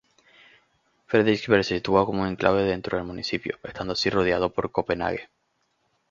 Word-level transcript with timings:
Frederiksberg 1.05 1.63
se 1.63 1.75
sitúa 1.75 2.07
como 2.07 2.23
un 2.23 2.29
enclave 2.29 2.63
dentro 2.63 2.97
del 2.97 3.05
municipio, 3.05 3.59
estando 3.61 3.93
así 3.93 4.09
rodeado 4.09 4.49
por 4.51 4.71
Copenhague. 4.71 5.29